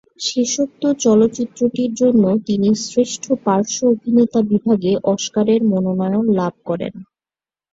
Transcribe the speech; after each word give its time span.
শেষোক্ত 0.25 0.83
চলচ্চিত্রটির 1.03 1.91
জন্য 1.93 2.23
তিনি 2.47 2.69
শ্রেষ্ঠ 2.83 3.23
পার্শ্ব 3.45 3.79
অভিনেতা 3.93 4.39
বিভাগে 4.51 4.91
অস্কারের 5.13 5.61
মনোনয়ন 5.71 6.25
লাভ 6.39 6.53
করেন। 6.65 6.93